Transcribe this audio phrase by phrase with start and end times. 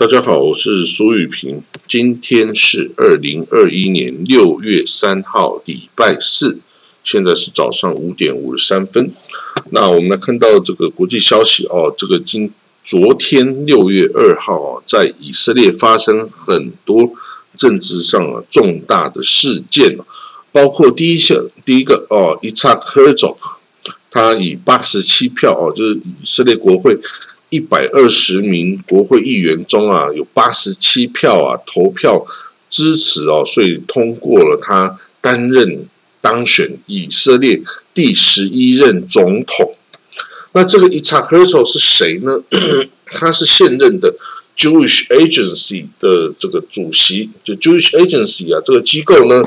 [0.00, 1.62] 大家好，我是苏玉平。
[1.86, 6.58] 今天是二零二一年六月三号，礼拜四，
[7.04, 9.12] 现在是早上五点五十三分。
[9.72, 12.50] 那我们来看到这个国际消息哦，这个今
[12.82, 17.12] 昨天六月二号啊，在以色列发生很多
[17.58, 19.98] 政治上啊重大的事件
[20.50, 23.36] 包括第一项第一个哦，伊查克赫佐。
[24.12, 26.98] 他以八十七票哦，就是以色列国会
[27.50, 32.24] 一百二十名国会议员中啊，有八十七票啊投票
[32.70, 35.86] 支持哦，所以通过了他担任
[36.20, 37.60] 当选以色列
[37.92, 39.74] 第十一任总统。
[40.52, 42.40] 那这个伊查克赫是谁呢？
[43.06, 44.14] 他是现任的
[44.56, 49.42] Jewish Agency 的这个主席，就 Jewish Agency 啊，这个机构呢，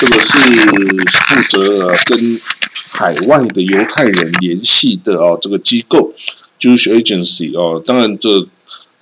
[0.00, 2.40] 这个是负责跟。
[2.96, 6.14] 海外的犹太人联系的哦，这个机构
[6.64, 8.46] Jewish Agency 哦，当然这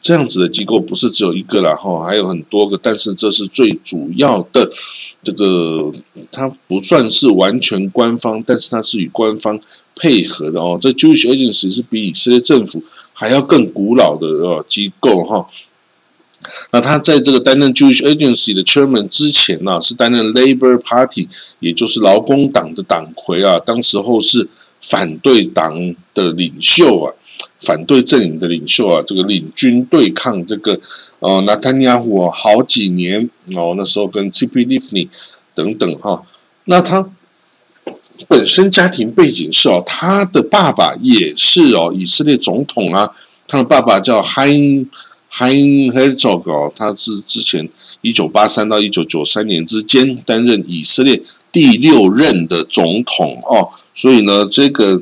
[0.01, 4.69] 这样子的机构不是只有一个啦哈，还有很多个，但是这是最主要的
[5.23, 5.93] 这个，
[6.33, 9.61] 它不算是完全官方，但是它是与官方
[9.95, 10.77] 配合的哦。
[10.83, 15.47] 这 Jewish Agency 是比以色列政府还要更古老的哦机构哈。
[16.73, 21.29] 那他在这个担任 Jewish Agency 的 Chairman 之前呢，是担任 Labour Party，
[21.61, 23.61] 也就是劳工党的党魁啊。
[23.61, 24.49] 当时候是
[24.81, 27.15] 反对党的领袖啊，
[27.61, 30.81] 反对阵营的领袖啊，这个领军对抗这个
[31.21, 33.75] 呃纳坦尼亚胡好几年哦。
[33.77, 35.09] 那时候跟 t p Livni
[35.55, 36.23] 等等哈。
[36.65, 37.09] 那他
[38.29, 43.11] 本身家庭背景是哦，他的爸爸也是哦以色列总统啊，
[43.47, 44.87] 他的爸爸叫 Hein。
[45.35, 47.67] Hein Herzog 哦，他是之前
[48.03, 55.01] 一九八三到一九九三年之间担任以色列第六任的总统哦，所以呢，这个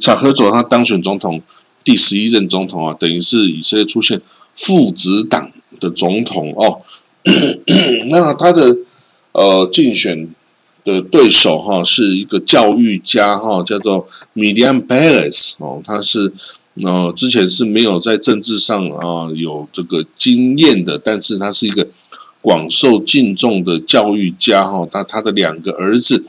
[0.00, 1.40] 查赫佐他当选总统
[1.88, 4.20] 第十一任总统啊，等于是以色列出现
[4.54, 5.50] 父子党
[5.80, 6.82] 的总统哦。
[8.10, 8.76] 那他的
[9.32, 10.28] 呃竞选
[10.84, 16.34] 的对手哈是一个教育家哈，叫做 Miriam Peres 哦，他是。
[16.80, 21.88] 呃之前是没有在政治上啊有这个经验的，但是他是一个
[22.40, 24.86] 广受敬重的教育家哈。
[24.88, 26.24] 他他的两个儿子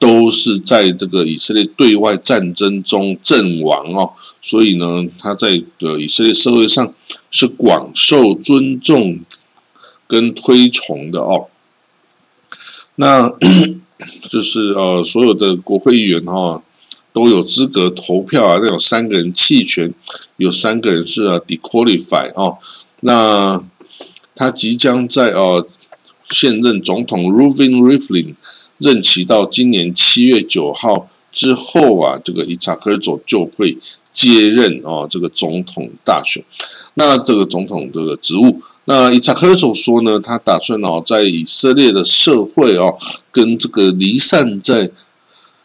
[0.00, 6.92] 都是在这个以色列对外战争中阵亡哦，所以呢，他在的以色列社会上
[7.30, 9.20] 是广受尊重
[10.08, 11.46] 跟推崇的哦。
[12.96, 13.32] 那
[14.28, 16.60] 就是呃，所有的国会议员哈。
[17.12, 18.60] 都有资格投票啊！
[18.62, 19.92] 那有三个人弃权，
[20.36, 22.58] 有三个人是啊 dequalify 哦。
[23.00, 23.60] 那
[24.36, 25.66] 他即将在呃
[26.28, 28.36] 现任总统 Ruvin Rivlin
[28.80, 33.78] 任期到今年七月九号之后啊，这个伊查克佐就会
[34.12, 36.42] 接任哦这个总统大选。
[36.94, 42.98] 那这个总统这个职务，那伊查克佐说呢，他打算哦在以色列的社会哦
[43.30, 44.90] 跟这个离散在。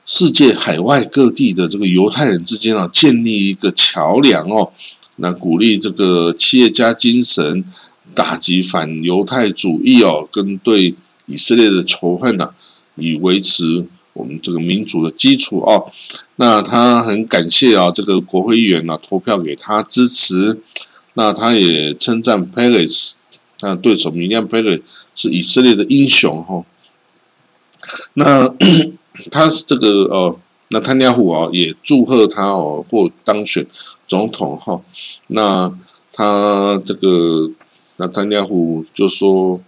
[0.08, 4.72] 世界海外各地的这个犹太人之间啊，建立一个桥梁哦，
[5.16, 7.66] 那鼓励这个企业家精神，
[8.14, 10.94] 打击反犹太主义哦，跟对
[11.26, 12.52] 以色列的仇恨呐，
[12.96, 15.92] 以维持我们这个民主的基础哦。
[16.36, 20.60] 那他很感谢啊，这个国会议员呢投票给他支持，
[21.14, 23.16] 那他也称赞 p a l a c e
[23.60, 24.84] 他对手米亮 p a l a c e
[25.16, 26.64] 是以色列的英雄哈。
[28.14, 28.54] 那。
[29.32, 33.66] 他这个哦，那坦尼亚啊也祝贺他哦，获当选
[34.10, 34.82] 总统哈。
[35.28, 35.74] 那
[36.12, 37.50] 他这个
[37.96, 38.46] 那坦尼亚
[38.94, 39.62] 就说，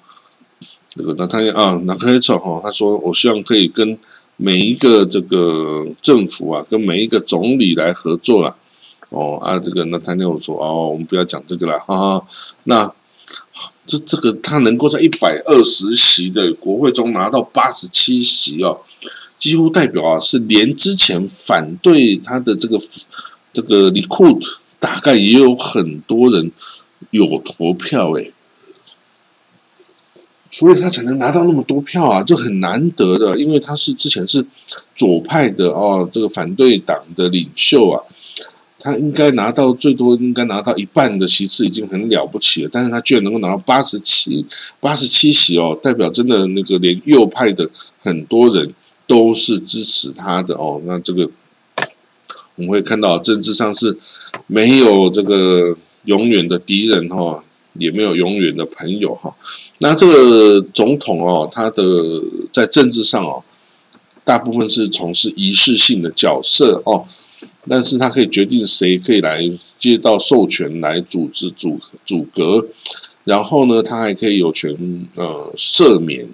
[0.98, 2.60] 这个那他啊，那可以走哈。
[2.64, 3.98] 他说，我希望可以跟
[4.36, 8.56] 每一个这个政府啊，跟每一个总理来合作了。
[9.10, 12.28] 哦啊，这个那坦尼亚胡说，哦，我们不要讲这个了哈哈。
[12.66, 12.92] 那
[13.86, 18.82] 这这个他能够在一百二十席的国会中拿到八十七席哦。
[19.40, 22.80] 几乎代表啊，是连之前反对他的这个
[23.54, 24.40] 这个李库
[24.80, 26.52] 大概也有很多人
[27.12, 28.34] 有投票诶，
[30.58, 34.44] 所以他才能拿到那么多票啊，这很难得的，因为他是之前是
[34.96, 38.04] 左派的哦，这个反对党的领袖啊，
[38.80, 44.46] 他应该拿到最多应该拿到一半的席次已经很了不起了，但是他居然能够拿到八十七
[44.80, 47.70] 八十七席哦，代表真的那个连右派的
[48.02, 48.74] 很多人。
[49.10, 51.32] 都是支持他的哦，那这个
[52.56, 53.98] 我们会看到政治上是
[54.48, 57.42] 没有这个永远的敌人哈，
[57.80, 59.36] 也没有永远的朋友哈。
[59.80, 61.84] 那这个总统哦，他的
[62.52, 63.44] 在政治上哦，
[64.24, 67.06] 大部分是从事仪式性的角色哦，
[67.70, 69.40] 但是他可以决定谁可以来
[69.78, 72.68] 接到授权来组织组组阁。
[73.24, 76.28] 然后呢，他还可以有权呃赦免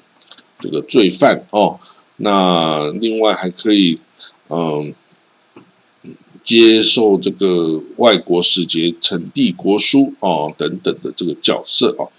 [0.60, 1.80] 这个罪犯哦。
[2.18, 4.00] 那另外还可以
[4.50, 4.94] 嗯
[6.44, 12.12] 接受这个外国使节呈递国书哦等等的这个角色哦。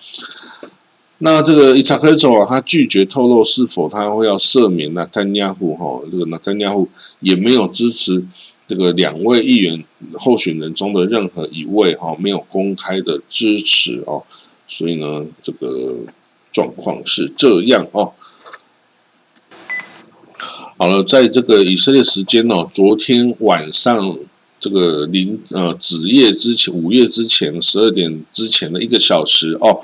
[1.19, 6.89] 那这个伊查克走啊，他拒绝透露是否他会要赦免纳坦亚胡哈，这个纳坦亚胡
[7.21, 8.25] 也没有支持
[8.67, 9.85] 这个两位议员
[10.15, 14.25] 候选人中的任何一位哈，没有公开的支持哦，
[14.67, 15.95] 所以呢，这个
[16.53, 18.13] 状况是这样哦。
[20.77, 24.19] 好了，在这个以色列时间哦，昨天晚上
[24.61, 29.81] 这个零呃子夜之前，午夜之前十二点之前的一个小时哦。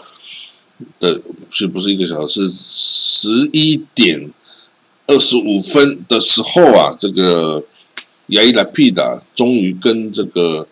[0.98, 1.20] 的
[1.50, 2.50] 是不是一个小时？
[2.50, 4.32] 十一点
[5.06, 7.62] 二十五分的时候啊，这个
[8.28, 10.66] 亚伊拉皮达终于跟这个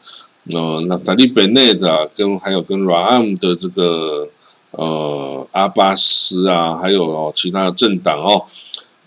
[0.50, 4.30] 呃纳塔利贝内的跟还有跟拉安的这个
[4.70, 8.46] 呃阿巴斯啊，还有其他的政党哦，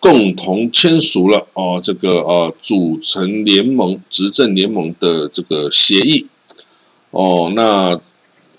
[0.02, 6.28] 共同签署了哦这个呃组成联盟执政联盟的这个协议
[7.12, 7.98] 哦那。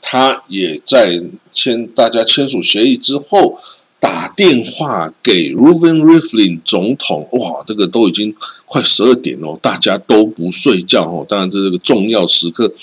[0.05, 1.23] 他也在
[1.53, 3.61] 签大家签署协议之后，
[4.01, 8.35] 打电话给 Ruven Rivlin 总统，哇，这个都已经
[8.67, 11.25] 快十二点了，大家都不睡觉哦。
[11.29, 12.75] 当然，这个重要时刻，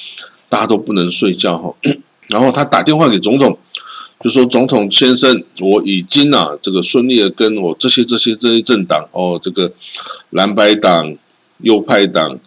[0.48, 1.76] 大家都不能睡觉哈。
[2.28, 3.60] 然后他打电话给总统，
[4.20, 9.72] 就说：“总统先生，我已经啊，这个顺利的跟我这些这些这些政党哦，这个
[10.32, 11.16] 蓝白党、
[11.60, 12.40] 右派党、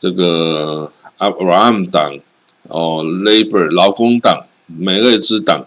[0.00, 2.18] 这个阿 Ram 党。”
[2.70, 5.66] 哦，Labor 劳工党、美乐之党，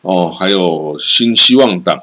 [0.00, 2.02] 哦，还有新希望党，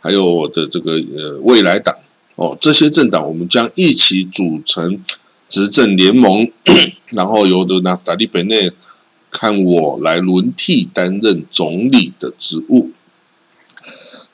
[0.00, 1.94] 还有我的这个呃未来党，
[2.34, 5.04] 哦，这些政党我们将一起组成
[5.48, 6.50] 执政联盟，
[7.10, 8.68] 然后由的那扎利本内
[9.30, 12.90] 看我来轮替担任总理的职务。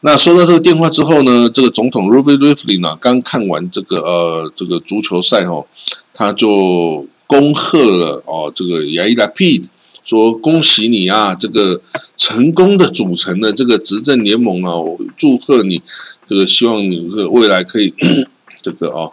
[0.00, 5.66] 那收到这个电话之后呢，这个总统 Ruby Rivlin 呢刚看完这个呃这个足球赛哦，
[6.12, 7.06] 他就。
[7.26, 9.64] 恭贺了哦，这个亚伊拉 P
[10.04, 11.80] 说恭喜你啊，这个
[12.18, 15.82] 成功的组成了这个执政联盟啊，我祝贺你，
[16.26, 17.94] 这个希望你这个未来可以
[18.62, 19.12] 这个哦，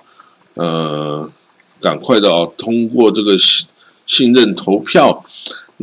[0.56, 1.32] 呃，
[1.80, 3.66] 赶快的哦通过这个信
[4.06, 5.24] 信任投票，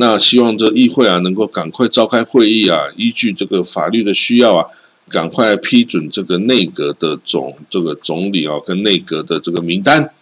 [0.01, 4.65] 那希望这议会啊能够赶快召开会议啊，依据这个法律的需要啊，
[5.09, 10.13] 赶快批准这个内阁的总这个总理啊跟内阁的这个名单。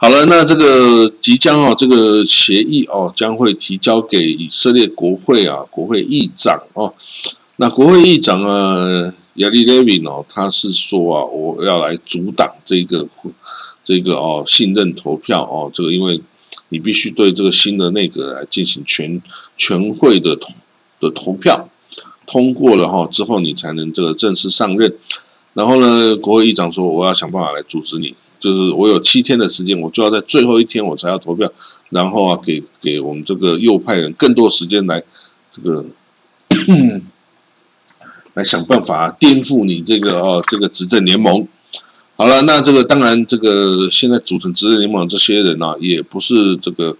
[0.00, 6.92] 好了，那这个即将哦，这个协议哦将会提交给以色列国会啊，国会议长哦。
[7.58, 13.06] 那国会议长啊，亚历雷维哦，他是说啊，我要来阻挡这个
[13.84, 16.20] 这个哦信任投票哦，这个因为
[16.72, 19.20] 你必须对这个新的内阁来进行全
[19.58, 20.54] 全会的投
[21.00, 21.68] 的投票，
[22.26, 24.96] 通过了哈之后，你才能这个正式上任。
[25.52, 28.14] 然后呢，国会议长说，我要想办法来阻止你。
[28.40, 31.52] 就是我有七天的时间，我就要在最后一天我才要投票，
[31.90, 35.02] 然后啊，给给我们这个右派人更多时间来
[35.54, 35.84] 这个
[38.32, 41.46] 来想办法颠覆你这个哦这个执政联盟。
[42.22, 46.96] 好了，那这个当然这个现在组成执政联盟这些人呢，也不是这个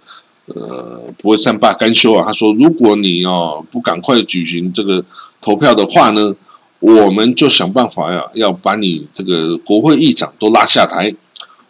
[0.47, 2.25] 呃不会善罢甘休啊。
[2.27, 5.05] 他说，如果你哦不赶快举行这个
[5.39, 6.35] 投票的话呢，
[6.81, 11.15] 我们就想办法呀，要把你这个国会议长都拉下台。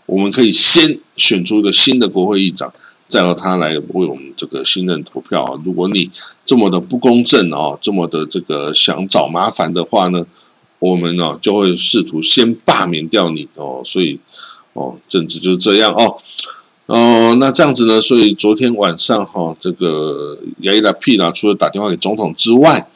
[0.07, 2.73] 我们可以先选出一个新的国会议长，
[3.07, 5.61] 再由他来为我们这个新任投票啊。
[5.63, 6.09] 如果你
[6.43, 10.25] 这么的不公正啊，这么的这个想找麻烦的话呢，
[10.83, 13.81] 我们呢就会试图先罢免掉你哦。
[13.85, 14.19] 所以
[14.73, 16.17] 哦，政治就是这样哦。
[16.87, 18.01] 哦，那这样子呢？
[18.01, 22.89] 所以昨天晚上哈，这个亚伊拉皮呢，除了打电话给总统之外，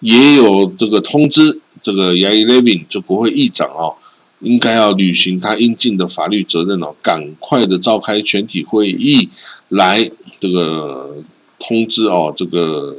[0.00, 3.96] 也有这个通知这个亚伊雷宾就国会议长啊。
[4.42, 9.28] 应该要履行他应尽的法律责任哦，赶快的召开全体会议
[9.68, 10.10] 来
[10.40, 11.22] 这个
[11.60, 12.96] 通知哦，这个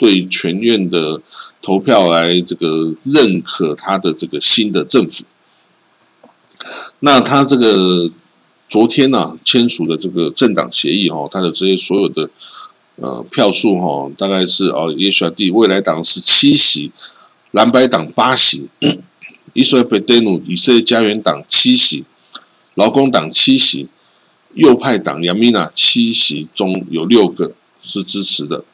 [0.00, 1.20] 对全院的
[1.60, 5.24] 投票来这个认可他的这个新的政府。
[7.00, 8.10] 那他这个
[8.70, 12.30] 昨天呢签署的这个政党协议哦，他的这些所有的
[12.96, 16.90] 呃票数哈，大概是哦，也选第未来党是七席，
[17.50, 18.68] 蓝白党八席。
[19.52, 22.04] 以色列贝德努以色列家园党七席，
[22.74, 23.88] 劳工党七席，
[24.54, 27.52] 右派党亚米娜七席中有六个
[27.82, 28.64] 是支持的。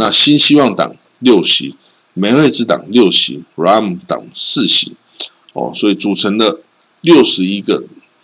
[0.00, 1.74] 那新希望党六席，
[2.14, 4.94] 美瑞之党六席，Ram 党四席。
[5.54, 6.60] 哦，所以组成了
[7.00, 7.82] 六十一个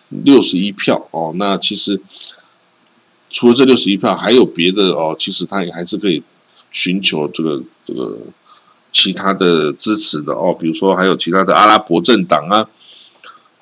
[0.08, 1.08] 六十一票。
[1.10, 2.00] 哦，那其实
[3.28, 5.16] 除了这六十一票，还有别的哦。
[5.18, 6.22] 其实他也还是可以
[6.70, 8.18] 寻求这个这个
[8.92, 12.68] 其他的支持的哦，比如说还有其他的阿拉伯政党啊，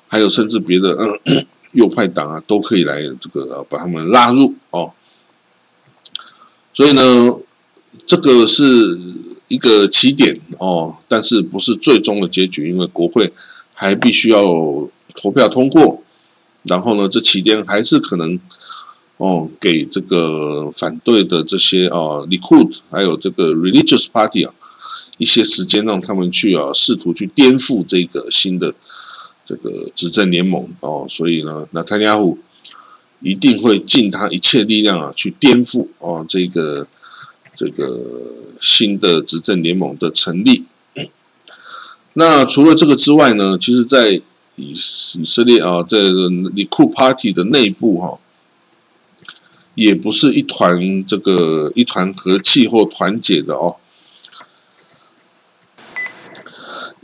[0.07, 0.95] 还有甚至别的
[1.73, 4.93] 右派党啊，都可以来这个把他们拉入哦。
[6.75, 7.37] 所以呢，
[8.05, 8.99] 这个是
[9.47, 13.33] 一个起点哦，但是不是最终的结局，因为国会
[13.73, 14.43] 还必须要
[15.15, 16.03] 投票通过，
[16.63, 18.39] 然后呢，这起点还是可能。
[19.17, 24.53] 哦，给这个反对的这些啊，Likud 还有这个 Religious Party 啊，
[25.17, 28.73] 一些时间让他们去啊，试图去颠覆这个新的
[29.45, 32.39] 这个执政联盟哦，所以呢，那塔尼亚胡
[33.21, 36.87] 一定会尽他一切力量啊，去颠覆哦这个
[37.55, 38.01] 这个
[38.59, 40.65] 新的执政联盟的成立。
[42.13, 44.21] 那除了这个之外呢，其实，在
[44.55, 44.73] 以
[45.15, 48.19] 以色列啊，在 Likud Party 的内部哈。
[49.75, 53.77] 也不是一团这个一团和气或团结的哦。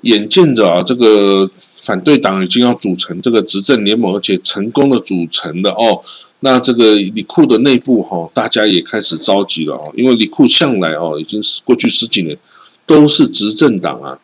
[0.01, 6.03] 眼见着啊，这个反对党已经要组成这个执政联盟，而且成功的组成的哦。
[6.41, 12.37] 那这个李库的内部哈，大家也开始着急了哦，因为李库向来哦，已经是过去十几年
[12.85, 14.19] 都是执政党啊。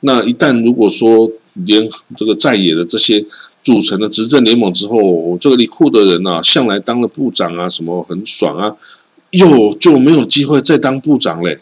[0.00, 3.24] 那一旦如果说连这个在野的这些。
[3.60, 8.74] 组成了执政联盟之后，这个李库的人呐，向来当了部长啊，什么很爽啊，
[9.30, 11.58] 又就没有机会再当部长嘞，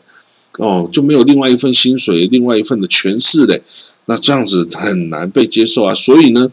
[0.59, 3.61] 哦，就没有另外一份薪水，另外一份的权势嘞，
[4.05, 5.95] 那这样子很难被接受啊。
[5.95, 6.53] 所以呢，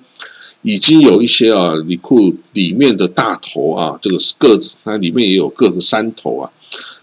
[0.63, 6.51] 已经有一些啊，李库里面的大头啊，这个个子，它里面也有各个山头啊，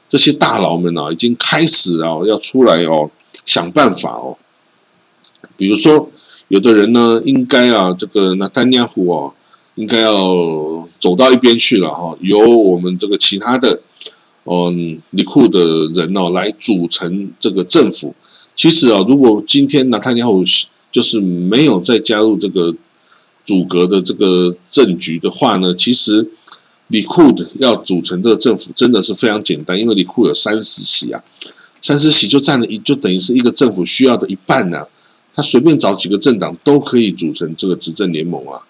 [0.09, 3.11] 这些大佬们啊，已经开始啊，要出来哦，
[3.47, 4.37] 想办法哦，
[5.57, 6.11] 比如说。
[6.51, 9.33] 有的人呢，应该啊，这个那丹尼亚胡哦，
[9.77, 13.81] 应该要走到一边去了哈，由我们这个其他的，
[14.43, 18.17] 嗯，里库的人哦来组成这个政府。
[18.57, 20.43] 其实啊，如果今天纳坦尼亚胡
[20.91, 22.75] 就是没有再加入这个
[23.45, 26.29] 阻隔的这个政局的话呢，其实
[26.89, 31.23] 李库的要组成这个政府真的是非常简单，因为李库有三十席啊，
[31.83, 34.87] 三十席就占了一，就等于是一个政府需要的一半呢。
[35.33, 38.63] 他随便找几个政党都可以组成这个执政联盟啊，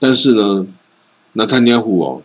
[0.00, 0.66] 但是呢，
[1.34, 2.22] 纳坦尼亚胡哦，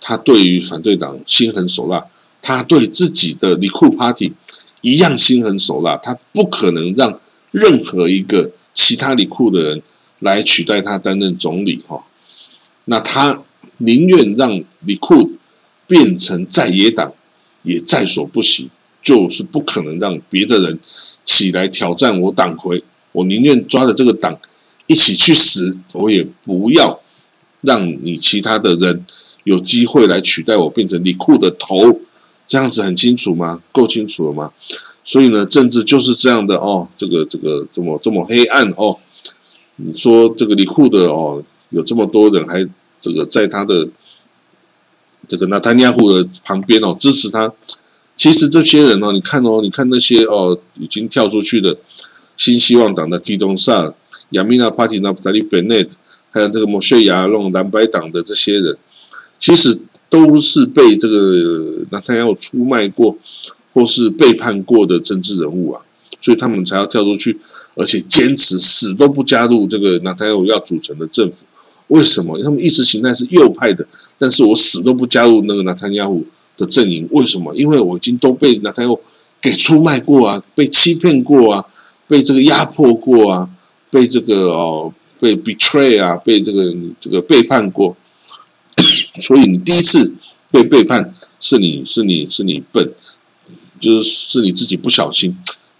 [0.00, 2.04] 他对于反对党心狠手辣，
[2.42, 4.32] 他对自己的李库 Party
[4.80, 7.20] 一样心狠手辣，他不可能让
[7.52, 9.82] 任何一个其他李库的人
[10.18, 12.04] 来取代他担任总理哈，
[12.86, 13.42] 那他
[13.78, 15.32] 宁愿让李库
[15.86, 17.12] 变成在野党，
[17.62, 18.70] 也在所不惜，
[19.02, 20.78] 就是不可能让别的人
[21.24, 22.82] 起来挑战我党魁。
[23.12, 24.38] 我宁愿抓着这个党
[24.86, 27.00] 一起去死，我也不要
[27.60, 29.04] 让你其他的人
[29.44, 32.00] 有机会来取代我，变成李库的头，
[32.48, 33.60] 这样子很清楚吗？
[33.72, 34.52] 够清楚了吗？
[35.04, 38.98] 所以呢，政治就是这样的哦，这个这个这么这么黑暗哦。
[39.76, 42.68] 你说这个李库的哦，有这么多人还
[43.00, 43.88] 这个在他的
[45.28, 47.52] 这个纳坦尼亚胡的旁边哦，支持他。
[48.16, 51.76] 其实这些人哦，你看哦，你看那些哦，已经跳出去的。
[52.38, 53.94] 新希望党的基东萨、
[54.32, 55.88] 亚米纳帕蒂纳普达利贝内，
[56.30, 58.76] 还有这个莫谢亚弄蓝白党的这些人，
[59.38, 59.78] 其实
[60.10, 63.16] 都是被这个纳坦要出卖过，
[63.72, 65.80] 或是背叛过的政治人物啊，
[66.20, 67.38] 所以他们才要跳出去，
[67.74, 71.46] 而且坚持死都不加入这个纳坦要要组成的政府。
[71.88, 72.42] 为什么？
[72.42, 73.86] 他们意识形态是右派的，
[74.18, 77.08] 但是我死都不加入那个纳坦亚胡的阵营。
[77.10, 77.54] 为什么？
[77.54, 78.96] 因为我已经都被纳坦亚
[79.40, 81.64] 给出卖过啊，被欺骗过啊。
[82.08, 83.50] 被这个压迫过啊，
[83.90, 87.96] 被这个哦，被 betray 啊，被这个这个背叛过，
[89.18, 90.14] 所以你第一次
[90.52, 92.92] 被背叛是你是你是你笨，
[93.80, 95.36] 就是是你自己不小心。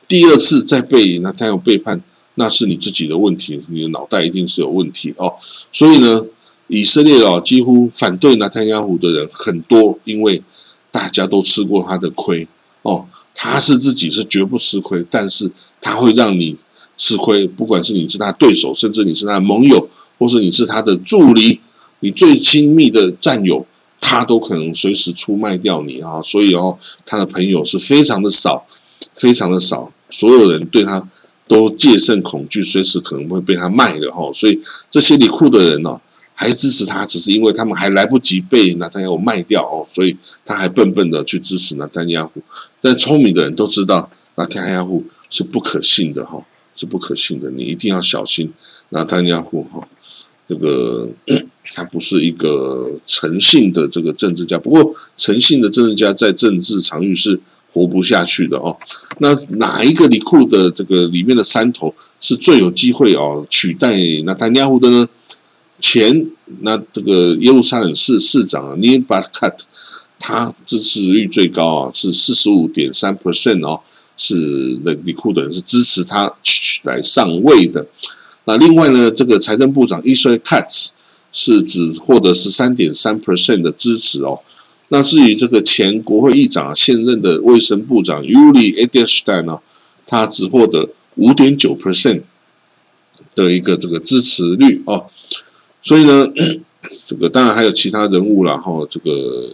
[0.08, 2.00] 第二次再被那他有背叛，
[2.34, 5.34] 那是你自己的问题，你的脑袋一定是有问题哦。
[5.72, 6.24] 所以呢，
[6.68, 10.42] 以色列哦，几乎反对纳坦雅胡的人很多，因为
[10.90, 12.46] 大家都吃过他的亏
[12.82, 13.06] 哦。
[13.34, 15.50] 他是自己是绝不吃亏，但是
[15.82, 16.56] 他会让你
[16.96, 21.60] 吃亏，不管是你是他对手，甚至你是他的盟友，或是你是他的助理，
[22.00, 23.66] 你最亲密的战友，
[24.00, 26.22] 他都可能随时出卖掉你啊！
[26.22, 28.66] 所以哦，他的朋友是非常的少，
[29.14, 31.08] 非常的少，所有人对他
[31.48, 34.32] 都戒慎恐惧，随时可能会被他卖的哈！
[34.32, 34.60] 所以
[34.90, 36.00] 这些里库的人呢？
[36.38, 42.42] 还支持他，只是因为他们还来不及被纳坦亚胡卖掉哦，所以他还笨笨的去支持纳坦亚胡。
[42.82, 46.44] 但聪明的人都知道，纳坦亚胡是不可信的哈，
[46.76, 48.52] 是不可信的，你一定要小心
[48.90, 49.88] 纳坦亚胡哈。
[50.46, 51.08] 这个
[51.74, 57.40] 他不是一个诚信的这个政治家，不过诚信的政治家在政治场域是
[57.76, 58.78] 活不下去的哦。
[59.18, 65.06] 那哪一个里库的这个里面的山头是最有机会哦取代纳坦亚胡的呢？
[65.78, 66.30] 前
[66.62, 69.66] 那这个耶路撒冷市市长尼巴卡特，
[70.18, 73.82] 他支持率最高啊，是四十五点三 percent 哦，
[74.16, 76.32] 是那里库的人是支持他
[76.84, 77.86] 来上位的。
[78.46, 80.92] 那另外呢，这个财政部长伊斯 c a t
[81.34, 84.40] 是只获得十三点三 percent 的支持哦。
[84.88, 89.58] 那至于这个前国会议长、现任的卫生部长 Uli Edelstein 呢，
[90.06, 92.22] 他只获得五点九 percent
[93.34, 95.06] 的一个这个支持率哦。
[95.82, 96.28] 所以呢，
[97.08, 99.50] 这个当然还有其他人物啦，哈，这个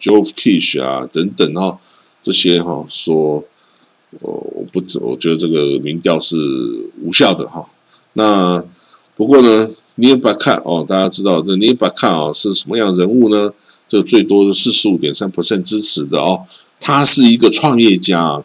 [0.00, 1.80] Joe Kish 啊等等哈，
[2.22, 3.44] 这些哈说，
[4.20, 6.36] 我不，我觉得这个民调是
[7.02, 7.66] 无效的哈。
[8.12, 8.64] 那
[9.16, 13.52] 不过呢，你也把看哦，大家知道这你也把看啊是什么样人物呢？
[13.92, 16.46] 这最多的四十五点三 percent 支持的哦，
[16.80, 18.42] 他是一个创业家，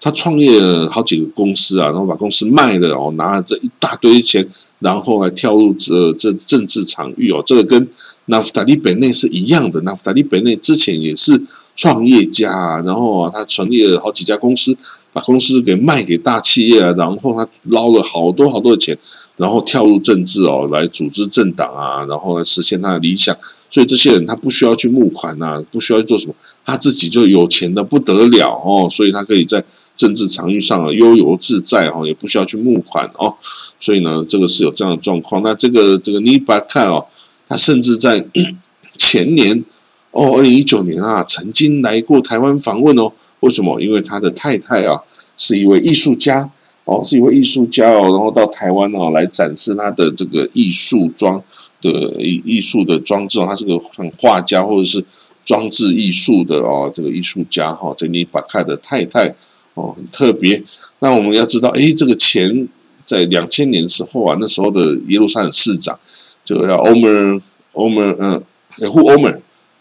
[0.00, 7.88] 他创业了好几个公司啊，然后把公司卖了哦，拿了这一大堆钱，然后还跳入这这政治场域哦，这个跟
[8.26, 11.42] 纳夫达利本内是一样的，纳夫达利本内之前也是
[11.74, 14.76] 创业家，然后啊，他成立了好几家公司，
[15.12, 18.96] 把公司给卖给大企业啊，然后他捞了好多好多的钱，
[19.36, 23.36] 然后跳入政治哦，来组织政党啊，然后来实现他的理想。
[23.70, 29.64] 所以这些人他不需要去募款呐，不需要做什么，他自己就有钱的不得了哦，所以他可以在
[29.96, 33.34] 政治场域上啊悠游自在哦，也不需要去募款哦。
[33.80, 35.42] 所以呢，这个是有这样的状况。
[35.42, 37.06] 那这个这个尼巴看哦，
[37.48, 38.24] 他甚至在
[38.96, 39.64] 前年
[40.12, 43.12] 哦，二零一九年啊，曾经来过台湾访问哦。
[43.40, 43.80] 为什么？
[43.80, 45.02] 因为他的太太啊
[45.36, 46.50] 是一位艺术家
[46.84, 51.42] 哦，是一位艺术家哦，然后到台湾哦来展示他的这个艺术装。
[51.90, 55.04] 的艺艺术的装置哦，他是个很画家或者是
[55.44, 59.28] 装置艺术的哦，这个艺术家哈，这尼巴卡的太太
[59.74, 60.62] 哦，很特别。
[61.00, 62.66] 那我们要知道，哎，这个钱
[63.04, 65.98] 在两千年时候啊，那时候的耶路撒冷市长
[66.44, 67.42] 就叫 Omer
[67.74, 68.42] Omer 嗯，
[68.78, 69.38] 也呼 Omer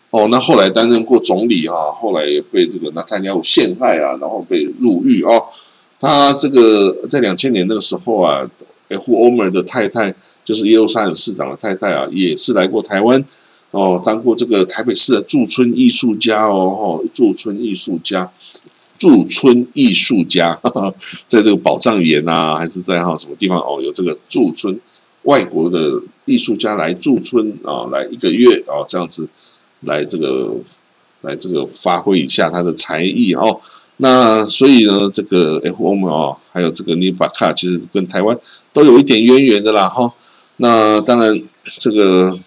[0.09, 5.45] 哦，那后来担任过总理哈，后来也被这个纳坦亚胡陷害啊，然后被入狱哦。
[6.01, 8.45] 他这个在两千年那个时候啊，
[8.89, 10.13] 哎呼 Omer 的太太。
[10.45, 13.23] 就是耶路撒冷市长的太太啊，也是来过台湾
[13.71, 18.31] 哦，当过这个台北市的驻村艺术家哦，哈，驻村艺术家，
[18.99, 20.59] 驻村艺术家，
[21.25, 24.79] 在这个宝藏园啊，还是在哈什么地方哦，有这个驻村
[25.23, 29.27] 外国的艺术家来驻村啊，来一个月啊，这样子
[29.79, 30.55] 来这个
[31.21, 33.59] 来这个发挥一下他的才艺哦。
[33.97, 38.37] 那所以呢，这个 F.O.M 啊，还有这个尼巴卡，其实跟台湾
[38.73, 40.13] 都有一点渊源的啦，哈。
[40.57, 41.41] 那当然，
[41.79, 42.37] 这个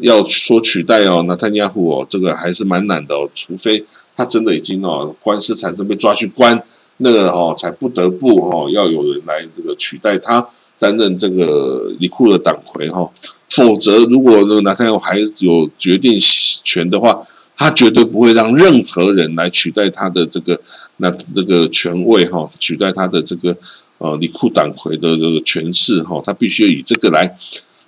[0.00, 6.62] 要说取代哦，那丹尼亚胡哦，这个还是蛮难的哦，除非他真的已经哦官司产生被抓去关，
[6.98, 10.46] 那个哦才不得不哦要有人来这个取代他
[10.78, 13.10] 担任这个里库的党魁哈，
[13.48, 20.60] 否则如果那个纳坦还有决定权的话，他绝对不会让任何人来取代他的这个
[20.98, 23.56] 那这个权位哈，取代他的这个。
[24.02, 27.38] 呃，李库党魁的这个权势哈，他必须以这个来，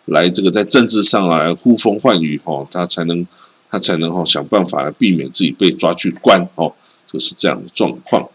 [0.05, 3.27] 来这个在政治上来呼风唤雨哈，他才能
[3.69, 6.73] 他才能哈想办法来避免自己被抓去关哦，
[7.13, 8.29] 就是这样的状况。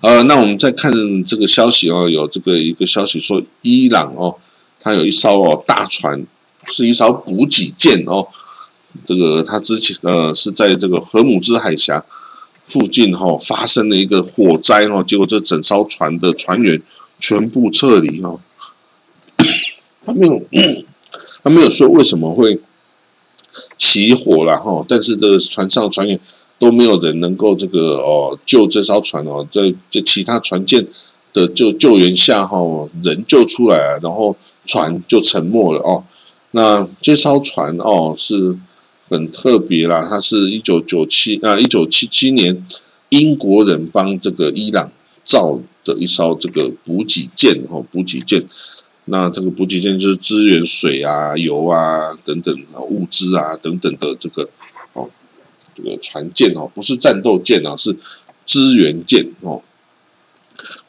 [0.00, 0.90] 呃，那我们再看
[1.24, 4.36] 这个消息哦，有这个一个消息说，伊朗哦，
[4.80, 6.26] 它有一艘哦大船，
[6.66, 8.26] 是一艘补给舰哦，
[9.06, 12.04] 这个它之前呃是在这个荷姆兹海峡。
[12.66, 16.82] 附近哈发生了一个火灾哈，结果这整艘船的船员
[17.18, 18.38] 全部撤离哈。
[20.04, 20.42] 他没有，
[21.42, 22.60] 他没有说为什么会
[23.78, 26.18] 起火了哈，但是这船上船员
[26.58, 30.86] 都没有人能够这个哦救这艘船哦，在在其他船舰
[31.32, 32.58] 的救救援下哈，
[33.02, 36.04] 人救出来了，然后船就沉没了哦。
[36.50, 38.56] 那这艘船哦是。
[39.08, 42.66] 很特别啦，它是一九九七啊，一九七七年
[43.10, 44.90] 英国人帮这个伊朗
[45.24, 48.44] 造的一艘这个补给舰哦，补给舰。
[49.04, 54.48] 那这个补给舰就是支援水啊、油啊等等啊物资啊等等的这个
[54.94, 55.08] 哦，
[55.76, 57.96] 这个船舰哦，不是战斗舰啊，是
[58.44, 59.62] 支援舰哦。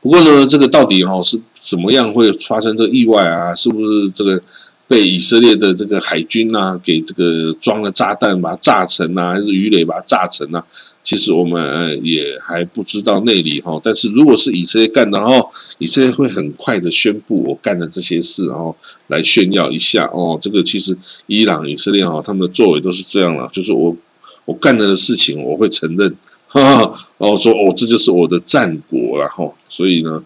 [0.01, 3.53] 不过呢，这个到底哈是怎么样会发生这意外啊？
[3.53, 4.41] 是不是这个？
[4.87, 10.63] 被以色列的这个海军呐给这个装了炸弹，把它炸沉呐，还是鱼雷把它炸沉呐？
[11.03, 13.79] 其实我们也还不知道内里哈。
[13.83, 18.75] 但是如果是以色列干的哦，以色列会很快的宣布我干的这些事，然后
[19.07, 20.37] 来炫耀一下哦。
[20.41, 20.97] 这个其实
[21.27, 23.95] 伊朗、以色列哈他们的作为都是这样了，就是我
[24.45, 26.15] 我干了的事情我会承认，
[26.47, 26.61] 哈，
[27.17, 29.49] 然后说哦，这就是我的战果了哈。
[29.69, 30.23] 所以呢，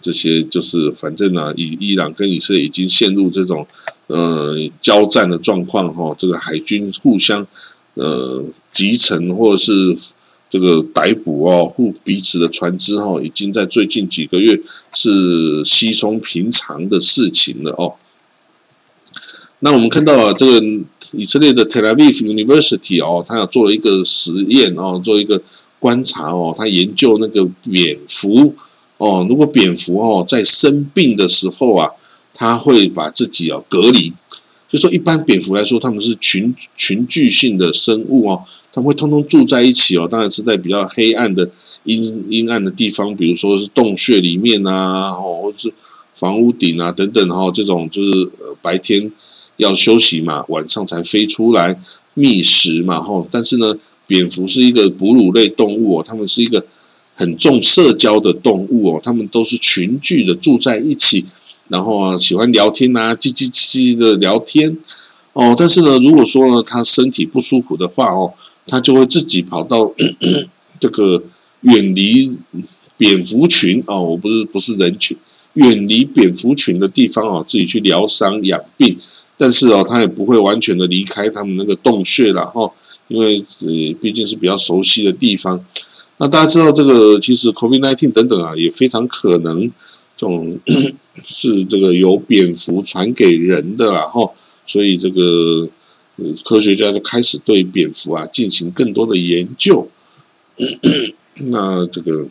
[0.00, 3.66] 这些就是反正呢，以伊朗跟以色列已经陷入这种
[4.06, 7.46] 呃交战的状况哈，这个海军互相
[7.94, 9.96] 呃集成或者是。
[10.50, 14.58] 这个逮捕哦，互彼此的船只哈，已经在最近几个月
[14.94, 17.96] 是稀松平常的事情了哦。
[19.58, 20.66] 那我们看到啊，这个
[21.12, 25.42] 以色列的 Tel Aviv University 哦，他要做一个实验哦，做一个
[25.78, 28.54] 观察哦，他研究那个蝙蝠
[28.98, 31.90] 哦，如果蝙蝠哦在生病的时候啊，
[32.34, 34.12] 它会把自己哦隔离。
[34.70, 38.44] 就说一般蝙蝠来说，它们是群群聚性的生物哦。
[38.70, 41.50] 它们会通通住在一起哦，当然是在比较黑暗的
[41.84, 45.72] 阴阴暗的地方，比如说是洞穴里面啊，哦，或是
[46.14, 49.10] 房屋顶啊等等哈，这种就是呃白天
[49.56, 51.80] 要休息嘛，晚上才飞出来
[52.12, 53.26] 觅食嘛，哈。
[53.30, 53.74] 但是呢，
[54.06, 56.66] 蝙蝠是一个哺乳类动物哦，它们是一个
[57.18, 61.26] 很重社交的动物哦，它们都是群聚的住在一起，
[61.68, 64.78] 然后啊喜欢聊天啊，叽叽叽叽的聊天
[65.34, 65.54] 哦。
[65.58, 68.32] 但是呢，如果说呢它身体不舒服的话哦。
[68.70, 69.94] 他就会自己跑到
[70.78, 71.22] 这个
[71.62, 72.36] 远离
[72.98, 75.16] 蝙蝠群哦，我不是不是人群，
[75.54, 78.98] 远离蝙蝠群的地方哦，自己去疗伤养病。
[79.38, 82.70] 但是哦，他也不会完全的离开他们那个洞穴了哈，
[83.08, 83.68] 因为呃
[84.02, 85.64] 毕竟是比较熟悉的地方。
[86.18, 89.70] 那大家知道这个其实 COVID-19 等等啊，也非常可能
[90.16, 90.58] 这种
[91.24, 94.32] 是这个由蝙蝠传给人的啦哈，
[94.66, 95.68] 所以这个。
[96.44, 99.88] 科学家就开始对蝙蝠啊进行更多的研究。
[101.36, 102.26] 那这个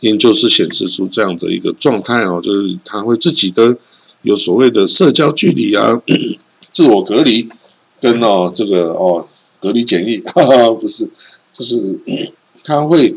[0.00, 3.78] 研究是显示出这样的一个状态哦，就是它会自己的
[4.20, 6.02] 有所谓的社交距离啊，
[6.70, 7.48] 自我隔离，
[8.02, 9.26] 跟哦这个哦
[9.58, 11.08] 隔离检疫， 哈哈不是，
[11.54, 11.98] 就是
[12.70, 13.16] 他会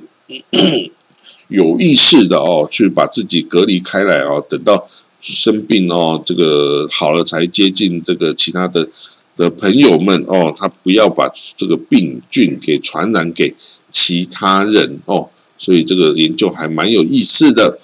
[1.47, 4.87] 有意识的哦去把自己隔离开来哦，等到
[5.21, 8.89] 生病哦这个好了才接近这个其他的。
[9.35, 13.55] 的朋友们哦，他不要把这个病菌给传染给
[13.89, 17.79] 其他人哦，所以这个研究还蛮有意思的。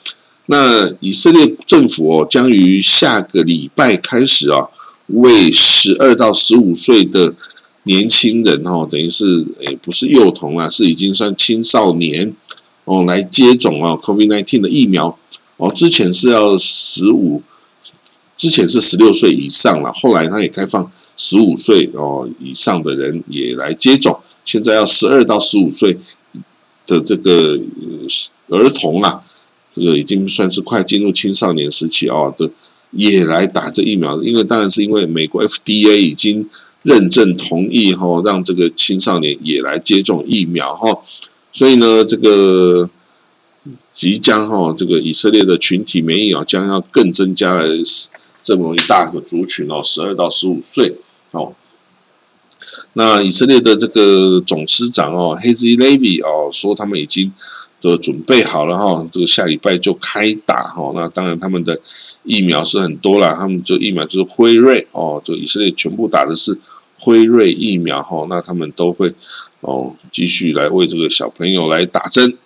[0.45, 4.69] 那以色列政府哦，将于下个礼拜开始啊，
[5.08, 7.34] 为十二到十五岁的
[7.89, 12.36] 年轻人哦，等于是诶不是幼童啊，是已经算青少年
[12.86, 15.17] 哦，来接种啊 COVID-19 的疫苗
[15.58, 15.71] 哦。
[15.73, 17.41] 之前是要十五，
[18.38, 20.91] 之前是十六岁以上了，后来他也开放。
[21.21, 25.97] 十五岁哦以上的人也来接种，现在要十二到十五岁
[26.88, 27.60] 的这个
[28.47, 29.21] 儿童啊，
[29.73, 32.49] 这个已经算是快进入青少年时期哦的，
[32.91, 34.23] 也来打这疫苗。
[34.23, 36.47] 因为当然是因为美国 FDA 已经
[36.89, 41.04] 认证同意哈，让这个青少年也来接种疫苗哈。
[41.54, 42.89] 所以呢，这个
[43.93, 47.67] 即将哈，这个以色列的群体免疫啊，将要更增加了
[48.41, 50.95] 这么一大个族群哦，十二到十五岁。
[51.32, 51.54] 哦，
[52.93, 57.32] 那以色列的这个总司长哦，Hazy Levy 哦，说他们已经
[57.82, 60.91] 都准备好了哈，这个下礼拜就开打哈。
[60.95, 61.80] 那当然他们的
[62.23, 66.58] 疫苗是很多了，他们就疫苗就是辉瑞哦，就以色列全部打的是
[67.00, 68.26] 辉瑞疫苗哈。
[68.30, 69.14] 那他们都会
[69.62, 72.38] 哦继续来为这个小朋友来打针。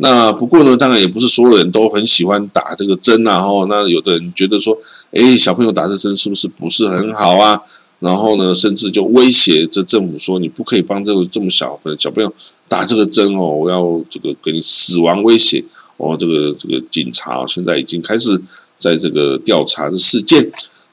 [0.00, 3.40] 那不过呢，当然也不是所有人都很喜欢打这个针啊。
[3.40, 4.78] 哈，那有的人觉得说，
[5.10, 7.60] 哎，小朋友打这针是不是不是很好啊？
[7.98, 12.32] 然后呢，甚至就威胁这政府说，你不可以帮这个这么小的小朋友
[12.68, 15.64] 打这个针哦，我要这个给你死亡威胁
[15.96, 16.16] 哦。
[16.16, 18.40] 这个这个警察现在已经开始
[18.78, 20.48] 在这个调查的事件。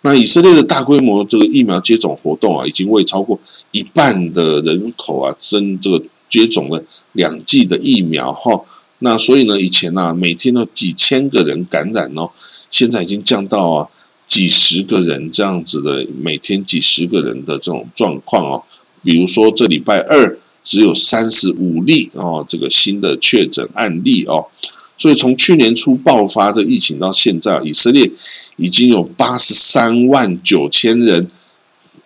[0.05, 3.39] 那以色列的大规模这个疫苗接种活动啊，已经为超过
[3.71, 8.61] 一半的人口啊，针这个接种了两剂的疫苗哈。
[8.99, 12.29] 那所以呢，以前呢，每天都几千个人感染哦，
[12.69, 13.89] 现在已经降到啊。
[14.27, 18.63] 几十个人这样子的，每天几十个人的这种状况哦，
[19.03, 24.47] 比如说这礼拜二只有三十五例哦，这个新的确诊案例哦，
[24.97, 28.11] 所以从去年初爆发的疫情到现在，以色列
[28.55, 31.29] 已经有八十三万九千人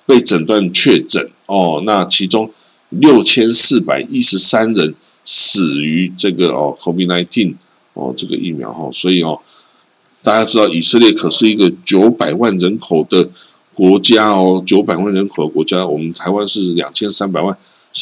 [0.06, 2.52] 被诊断确诊哦，那其中
[2.90, 7.56] 六千四百一十三人死于这个哦，COVID-19
[7.94, 9.40] 哦，这个疫苗哈，所以哦。
[10.22, 13.30] 大家知道，以色列可是一个九百万人口的
[13.74, 17.58] 国家哦，九百万人口的国家，我们台湾是两千三百万，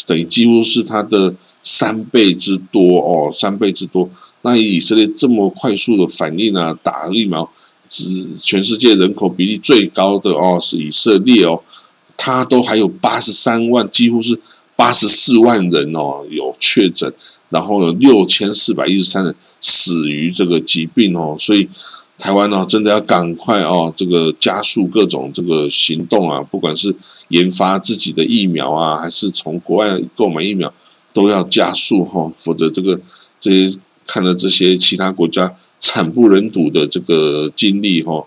[0.07, 4.09] 等于几乎是它的三倍之多哦，三倍之多。
[4.47, 7.51] 那以色列这么快速的反应啊，打疫苗，
[7.89, 11.61] 是全世界人口比例最高的哦，是以色列哦，
[12.15, 14.39] 它都还有八十三万，几乎是
[14.77, 17.13] 八十四万人哦有确诊，
[17.49, 21.67] 然后有六千四百一十三人死于这个疾病哦，所以
[22.17, 26.95] 台湾呢真的要赶快哦，这个加速各种这个行动啊，不管是
[27.27, 30.73] 研发自己的疫苗啊，还是从国外购买疫苗，
[31.11, 33.01] 都要加速哈，否则这个
[33.41, 38.25] 这些看了这些其他国家惨不忍睹的这个经历哈，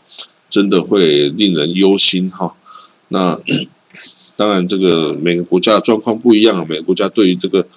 [0.48, 2.54] 真的会令人忧心哈。
[3.08, 3.40] 那。
[4.40, 7.68] 当然，这个每个国家的状况不一样，每个国家对于这个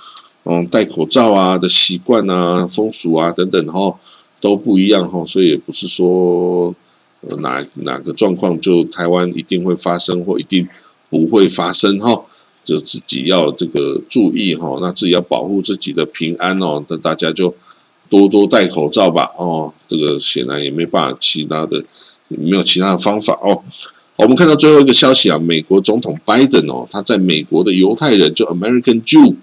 [0.45, 3.99] 嗯戴口罩啊的习惯啊、风俗啊等等哈
[4.39, 6.73] 都不一样哈，所以也不是说
[7.39, 10.65] 哪哪个状况就台湾一定会发生或一定
[11.09, 12.23] 不会发生哈，
[12.63, 17.53] 就自己要这个注意哈，那自己要保护自己的平安哦，那大家就
[18.13, 21.84] 多多戴口罩吧哦，这个显然也没办法，其他的
[22.28, 23.63] 也没有其他的方法哦。
[24.17, 29.36] 我们看到最后一个消息啊，美国总统拜登哦，他在美国的犹太人就 American Jew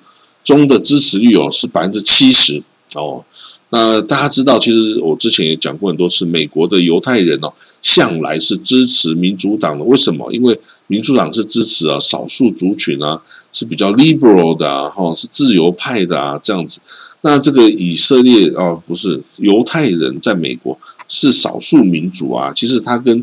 [0.45, 2.63] 中的支持率哦是百分之七十
[2.95, 3.25] 哦。
[3.73, 7.53] 那大家知道，其实我之前也讲过很多次，美国的犹太人哦
[7.83, 9.85] 向来是支持民主党的。
[9.85, 10.33] 为什么？
[10.33, 16.81] 因为民主党是支持啊少数族群啊，是比较 liberal 的啊，哈，是自由派的啊这样子。
[17.21, 20.77] 那这个以色列哦，不是犹太人在美国
[21.09, 23.23] 是少数民族啊，其实他跟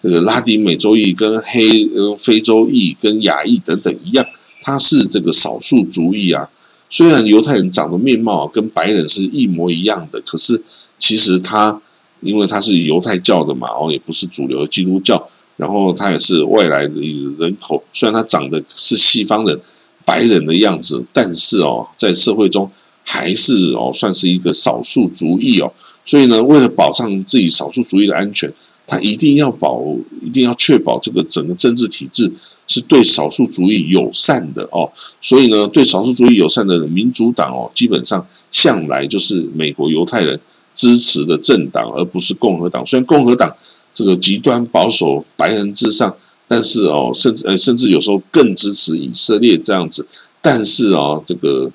[0.00, 4.24] 这个拉丁美洲裔跟黑呃非洲裔跟亚裔等等一样，
[4.62, 6.48] 他是这个少数族裔啊。
[6.90, 10.62] 虽然犹太人长得面貌跟白人是一模一样的，可是
[10.98, 11.80] 其实他
[12.20, 16.94] 因为他是犹太教的嘛，哦，也不是主流基督教，然后他也是外来的
[17.38, 17.84] 人口。
[17.92, 19.60] 虽然他长得是西方人
[20.04, 22.70] 白人的样子，但是哦，在社会中
[23.04, 25.72] 还是哦算是一个少数族裔哦。
[26.06, 28.52] 所以呢，为了保障自己少数族裔的安全。
[28.88, 29.84] 他一定要保，
[30.22, 32.32] 一定要确保这个整个政治体制
[32.66, 34.90] 是对少数主义友善的哦。
[35.20, 40.40] 所以呢，对少数主义友善的民主党哦，基本上向来就是美国犹太人
[40.74, 42.86] 支持的政党，而不是共和党。
[42.86, 43.54] 虽然共和党
[43.92, 46.16] 这个极端保守、白人至上，
[46.48, 50.06] 但是哦，甚至呃，甚至有时候更支持以色列这样子。
[50.40, 51.70] 但是哦，这个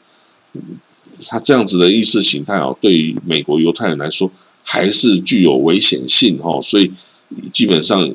[1.28, 4.32] 他这样子的意识形态哦，对于美国犹太人来说。
[4.64, 6.92] 还是具有危险性哈，所以
[7.52, 8.12] 基本上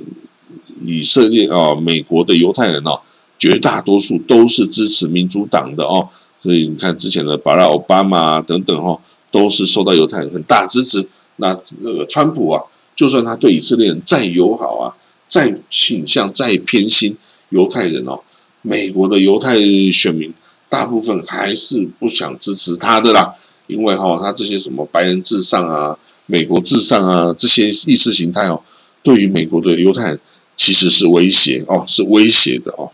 [0.85, 3.01] 以色列啊，美国的犹太人哦，
[3.39, 6.09] 绝大多数都是支持民主党的哦，
[6.43, 8.99] 所以你看之前的巴拉奥巴马等等哈，
[9.31, 11.07] 都是受到犹太人很大支持。
[11.37, 12.63] 那那个川普啊，
[12.97, 14.97] 就算他对以色列人再友好啊，
[15.29, 17.17] 再倾向再偏心
[17.51, 18.21] 犹太人哦，
[18.63, 19.57] 美国的犹太
[19.93, 20.33] 选民
[20.69, 23.35] 大部分还是不想支持他的啦，
[23.67, 25.99] 因为哈，他这些什么白人至上啊。
[26.31, 28.63] 美国至上啊，这些意识形态哦，
[29.03, 30.21] 对于美国的犹太人
[30.57, 32.93] 其实是威胁哦，是威胁的哦。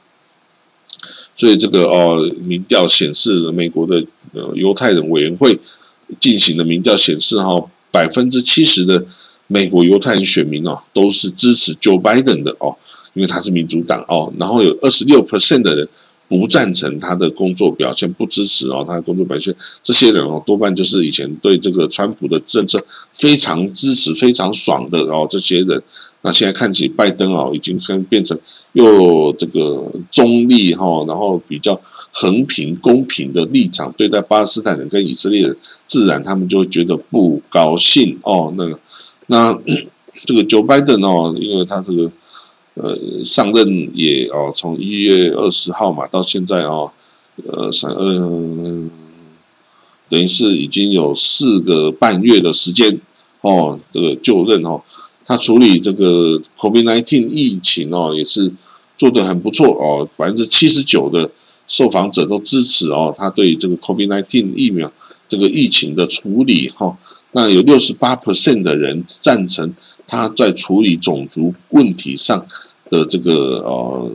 [1.36, 5.58] 所以这个哦，民调显示，美国的呃犹太人委员会
[6.20, 9.04] 进行的民调显示哈，百分之七十的
[9.48, 12.76] 美国犹太人选民哦，都是支持 Joe Biden 的哦，
[13.14, 15.88] 因为他是民主党哦，然后有二十六 percent 的人。
[16.28, 25.82] 不赞成他的工作表现，不支持哦他的工作表现，这些人哦多半就是以前对这个川普的政策非常支持、非常爽的哦这些人。
[26.22, 28.38] 那现在看起拜登哦已经跟变成
[28.72, 31.78] 又这个中立哈，然后比较
[32.12, 35.56] 横平公平的立场对待巴勒斯坦人跟以色列人，
[35.86, 38.52] 自然他们就会觉得不高兴哦。
[38.56, 38.78] 那个
[39.26, 39.52] 那
[40.24, 42.10] 这个 Joe Biden 哦，因为他这个。
[42.74, 46.90] 呃，上任也哦，从一月二十号嘛到现在哦，
[47.46, 48.90] 呃，三嗯，
[50.08, 53.00] 等于是已经有四个半月的时间
[53.42, 54.82] 哦，这个就任哦，
[55.24, 58.52] 他处理这个 COVID-19 疫情哦，也是
[58.98, 61.30] 做的很不错哦，百分之七十九的
[61.68, 64.92] 受访者都支持哦，他对这个 COVID-19 疫苗
[65.28, 66.98] 这个疫情的处理哈，
[67.30, 69.72] 那有六十八 percent 的人赞成。
[70.06, 72.46] 他在处理种族问题上
[72.90, 74.12] 的这个呃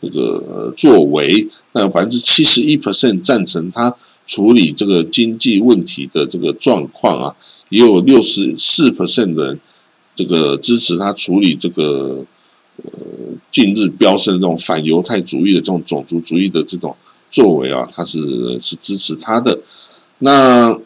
[0.00, 3.94] 这个作为，那有百分之七十一 percent 赞成他
[4.26, 7.36] 处理这个经济问题的这个状况啊，
[7.68, 9.60] 也有六十四 percent 的人
[10.16, 12.24] 这个支持他处理这个
[12.82, 12.90] 呃
[13.52, 16.96] 近日飙升的这种反犹太主义的这种种族主义的这种
[17.30, 19.60] 作为啊，他是是支持他的。
[20.18, 20.76] 那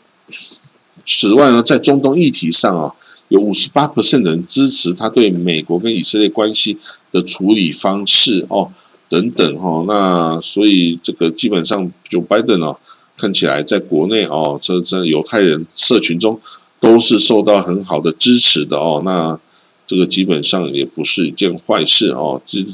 [1.07, 2.95] 此外呢，在中东议题上啊。
[3.35, 6.79] 有五十八 percent 的人支持他对美国跟以色列关系
[7.11, 8.71] 的处理方式哦，
[9.09, 12.79] 等等哈，那所以这个基本上就拜登哦，
[13.17, 16.41] 看起来在国内哦，这这犹太人社群中
[16.79, 19.41] 都是受到很好的支持的哦，那
[19.89, 22.65] 这个基本上也不是一件坏事哦，这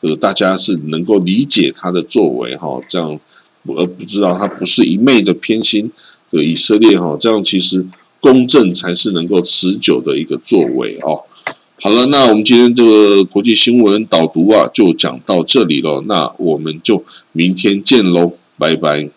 [0.00, 3.20] 呃大家是能够理解他的作为哈，这样
[3.68, 5.92] 而不知道他不是一昧的偏心
[6.32, 7.86] 的以色列哈，这样其实
[8.20, 11.24] 公正才是能够持久的一个作为哦。
[11.80, 19.08] 好了，那我们今天这个国际新闻导读啊，就讲到这里了，那我们就明天见喽，拜拜。